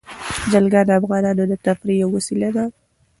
[0.51, 2.65] جلګه د افغانانو د تفریح یوه وسیله ده.